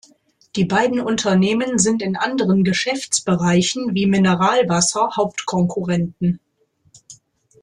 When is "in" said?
2.01-2.15